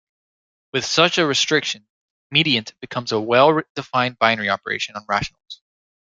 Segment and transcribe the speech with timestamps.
[0.73, 1.85] With such a restriction,
[2.33, 5.61] mediant becomes a well-defined binary operation on rationals.